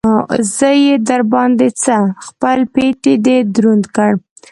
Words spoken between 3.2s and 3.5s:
دې